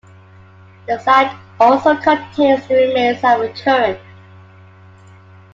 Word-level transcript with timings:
The 0.87 0.97
site 0.97 1.31
also 1.59 1.95
contains 1.95 2.67
the 2.67 2.73
remains 2.73 3.19
of 3.19 3.41
a 3.41 3.53
turret. 3.53 4.01